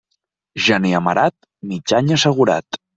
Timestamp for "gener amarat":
0.69-1.37